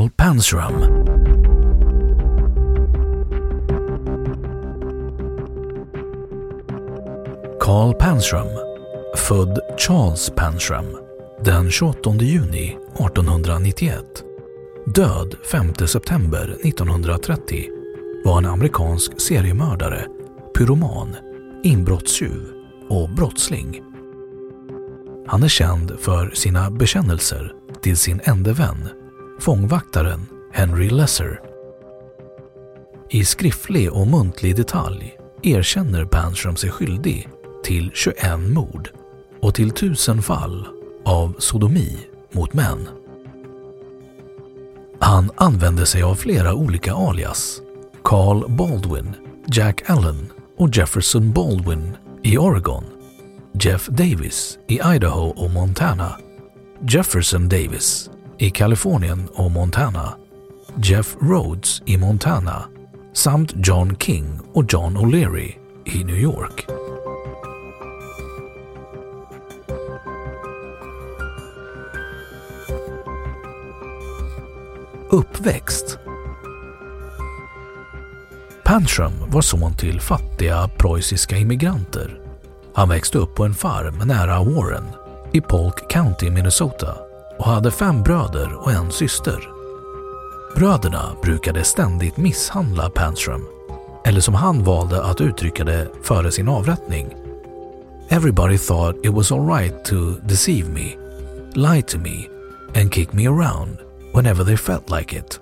[0.00, 0.72] Carl Panzram.
[7.60, 8.46] Carl Panzram,
[9.16, 10.84] född Charles Panzram
[11.44, 14.04] den 28 juni 1891.
[14.94, 17.64] Död 5 september 1930
[18.24, 20.06] var en amerikansk seriemördare,
[20.58, 21.16] pyroman,
[21.62, 22.42] inbrottstjuv
[22.88, 23.82] och brottsling.
[25.26, 28.88] Han är känd för sina bekännelser till sin ende vän,
[29.40, 31.40] fångvaktaren Henry Lesser.
[33.10, 37.28] I skriftlig och muntlig detalj erkänner Panstrom sig skyldig
[37.64, 38.90] till 21 mord
[39.42, 40.66] och till tusen fall
[41.04, 41.98] av sodomi
[42.32, 42.88] mot män.
[45.00, 47.60] Han använde sig av flera olika alias.
[48.04, 49.14] Carl Baldwin,
[49.46, 52.84] Jack Allen och Jefferson Baldwin i Oregon.
[53.52, 56.16] Jeff Davis i Idaho och Montana.
[56.88, 60.14] Jefferson Davis i Kalifornien och Montana.
[60.82, 62.64] Jeff Rhodes i Montana
[63.12, 65.52] samt John King och John O'Leary
[65.84, 66.66] i New York.
[75.10, 75.98] Uppväxt
[78.64, 82.20] Panstrom var son till fattiga preussiska immigranter.
[82.74, 84.84] Han växte upp på en farm nära Warren
[85.32, 87.09] i Polk County, Minnesota
[87.40, 89.50] och hade fem bröder och en syster.
[90.54, 93.46] Bröderna brukade ständigt misshandla Panstrom,
[94.04, 97.14] eller som han valde att uttrycka det före sin avrättning.
[98.08, 100.96] Everybody thought it was alright to deceive me,
[101.54, 102.28] lie to me
[102.74, 103.78] and kick me around
[104.14, 105.40] whenever they felt like it.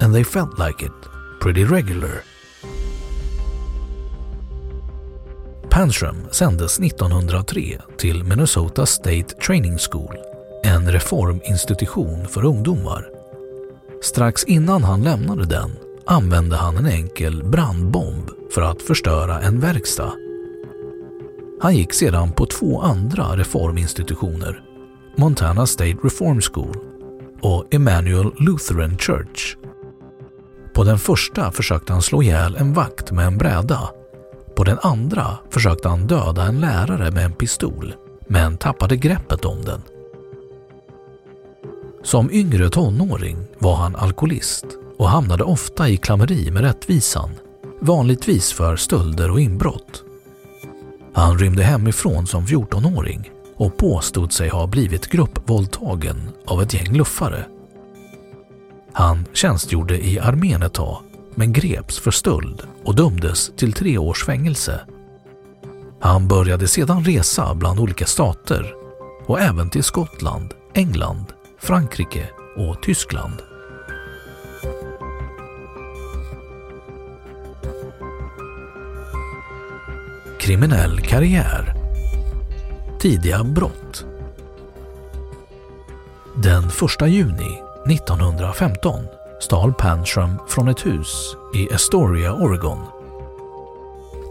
[0.00, 0.92] And they felt like it
[1.40, 2.22] pretty regular.
[5.70, 10.33] Panstrom sändes 1903 till Minnesota State Training School,
[10.84, 13.08] en reforminstitution för ungdomar.
[14.02, 15.70] Strax innan han lämnade den
[16.06, 20.12] använde han en enkel brandbomb för att förstöra en verkstad.
[21.60, 24.62] Han gick sedan på två andra reforminstitutioner,
[25.16, 26.76] Montana State Reform School
[27.42, 29.56] och Emmanuel Lutheran Church.
[30.74, 33.80] På den första försökte han slå ihjäl en vakt med en bräda.
[34.56, 37.94] På den andra försökte han döda en lärare med en pistol,
[38.28, 39.93] men tappade greppet om den.
[42.04, 44.64] Som yngre tonåring var han alkoholist
[44.98, 47.30] och hamnade ofta i klammeri med rättvisan,
[47.80, 50.02] vanligtvis för stölder och inbrott.
[51.14, 57.46] Han rymde hemifrån som 14-åring och påstod sig ha blivit gruppvåldtagen av ett gäng luffare.
[58.92, 61.02] Han tjänstgjorde i armén ett tag
[61.34, 64.80] men greps för stöld och dömdes till tre års fängelse.
[66.00, 68.74] Han började sedan resa bland olika stater
[69.26, 71.24] och även till Skottland, England,
[71.64, 73.42] Frankrike och Tyskland.
[80.40, 81.74] Kriminell karriär
[83.00, 84.04] Tidiga brott
[86.34, 86.72] Den 1
[87.08, 89.06] juni 1915
[89.40, 92.78] stal Panstrom från ett hus i Astoria, Oregon.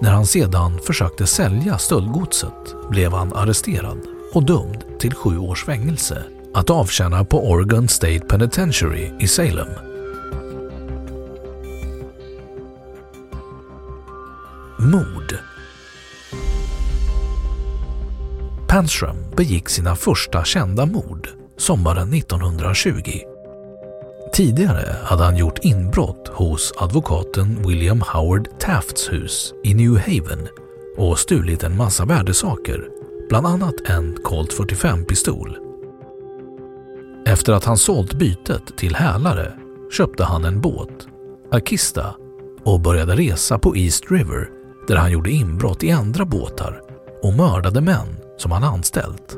[0.02, 4.00] När han sedan försökte sälja stöldgodset blev han arresterad
[4.34, 9.68] och dömd till sju års fängelse att avtjäna på Oregon State Penitentiary i Salem.
[14.80, 15.38] Mord
[18.68, 23.34] Panstrom begick sina första kända mord sommaren 1920.
[24.34, 30.48] Tidigare hade han gjort inbrott hos advokaten William Howard Tafts hus i New Haven
[30.98, 32.88] och stulit en massa värdesaker,
[33.30, 35.73] bland annat en Colt 45-pistol.
[37.26, 39.54] Efter att han sålt bytet till hälare
[39.98, 41.08] köpte han en båt,
[41.52, 42.16] Akista,
[42.66, 44.50] och började resa på East River
[44.88, 46.82] där han gjorde inbrott i andra båtar
[47.24, 49.38] och mördade män som han anställt.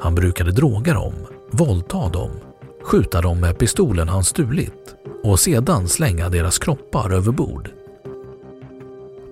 [0.00, 1.14] Han brukade droga dem,
[1.50, 2.30] våldta dem,
[2.84, 4.94] skjuta dem med pistolen han stulit
[5.24, 7.70] och sedan slänga deras kroppar över bord.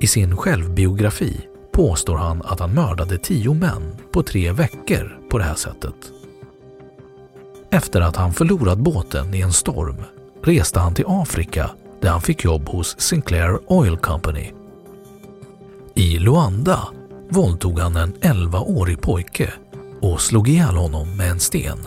[0.01, 1.41] I sin självbiografi
[1.73, 5.95] påstår han att han mördade tio män på tre veckor på det här sättet.
[7.75, 9.97] Efter att han förlorat båten i en storm
[10.43, 14.53] reste han till Afrika där han fick jobb hos Sinclair Oil Company.
[15.94, 16.88] I Luanda
[17.31, 19.53] våldtog han en 11-årig pojke
[20.00, 21.79] och slog ihjäl honom med en sten.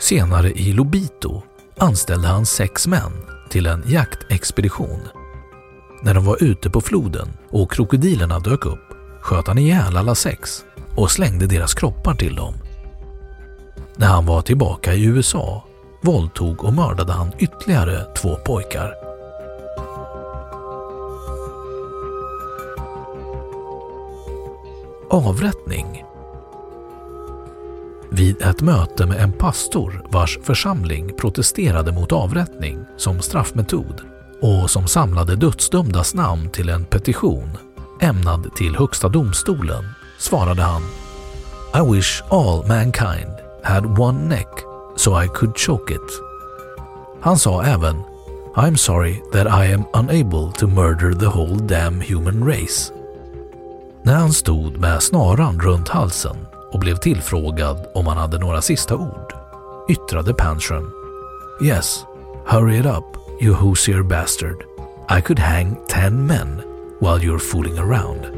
[0.00, 1.42] Senare i Lobito
[1.76, 3.12] anställde han sex män
[3.50, 5.00] till en jaktexpedition.
[6.02, 10.64] När de var ute på floden och krokodilerna dök upp sköt han ihjäl alla sex
[10.96, 12.54] och slängde deras kroppar till dem.
[14.00, 15.64] När han var tillbaka i USA
[16.02, 18.94] våldtog och mördade han ytterligare två pojkar.
[25.10, 26.04] Avrättning
[28.10, 34.02] vid ett möte med en pastor vars församling protesterade mot avrättning som straffmetod
[34.42, 37.58] och som samlade dödsdömdas namn till en petition
[38.00, 39.84] ämnad till Högsta domstolen
[40.18, 40.82] svarade han
[41.74, 43.37] I wish all mankind
[43.68, 44.64] had one neck
[44.96, 46.22] so I could choke it.
[47.20, 48.02] Han sa även
[48.56, 52.92] I'm sorry that I am unable to murder the whole damn human race.
[54.02, 56.36] När han stod med snaran runt halsen
[56.72, 59.34] och blev tillfrågad om han hade några sista ord
[59.88, 60.92] yttrade Panstrom
[61.62, 62.04] Yes,
[62.46, 64.64] hurry it up, you Hoosier bastard.
[65.18, 66.62] I could hang ten men
[67.00, 68.37] while you're fooling around.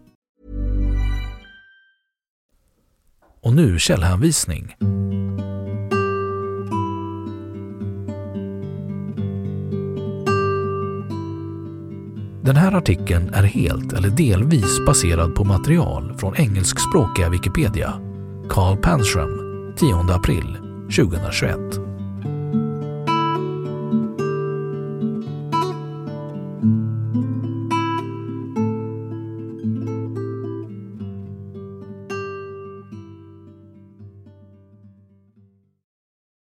[3.43, 4.75] Och nu källhänvisning.
[12.41, 17.93] Den här artikeln är helt eller delvis baserad på material från engelskspråkiga Wikipedia.
[18.49, 20.57] Carl Panstrom, 10 april
[20.95, 21.90] 2021.